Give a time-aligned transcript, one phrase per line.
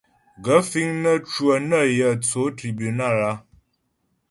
[0.43, 3.31] Gaə̂ fíŋ nə́ cwə nə yə̂ tsó tribúnal a?